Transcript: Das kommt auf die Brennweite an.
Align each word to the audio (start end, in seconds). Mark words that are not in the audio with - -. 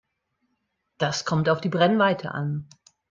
Das 0.97 1.25
kommt 1.25 1.47
auf 1.47 1.61
die 1.61 1.69
Brennweite 1.69 2.31
an. 2.31 2.67